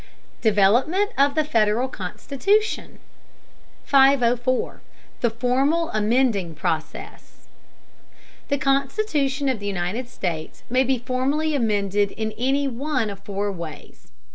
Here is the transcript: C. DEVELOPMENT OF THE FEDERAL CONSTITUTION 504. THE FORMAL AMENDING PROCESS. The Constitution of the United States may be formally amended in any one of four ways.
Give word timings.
C. 0.41 0.49
DEVELOPMENT 0.49 1.11
OF 1.15 1.35
THE 1.35 1.43
FEDERAL 1.43 1.87
CONSTITUTION 1.89 2.97
504. 3.83 4.81
THE 5.21 5.29
FORMAL 5.29 5.91
AMENDING 5.91 6.55
PROCESS. 6.55 7.45
The 8.47 8.57
Constitution 8.57 9.47
of 9.47 9.59
the 9.59 9.67
United 9.67 10.09
States 10.09 10.63
may 10.71 10.83
be 10.83 10.97
formally 10.97 11.53
amended 11.53 12.13
in 12.13 12.31
any 12.35 12.67
one 12.67 13.11
of 13.11 13.19
four 13.19 13.51
ways. 13.51 14.07